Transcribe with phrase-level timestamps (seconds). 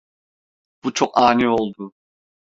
[0.83, 1.93] Bu çok ani oldu.